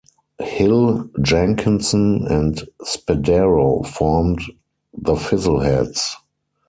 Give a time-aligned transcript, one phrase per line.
[0.39, 4.39] Hill, Jenkinson and Spadaro formed
[4.99, 6.15] The Fizzleheads.